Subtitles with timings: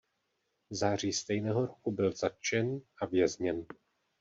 [0.69, 3.65] V září stejného roku byl zatčen a vězněn.